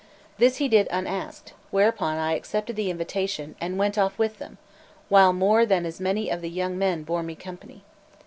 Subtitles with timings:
[0.39, 4.57] This he did unasked; whereupon I accepted the invitation, and went off with them,
[5.09, 7.83] while more than as many of the young men bore me company.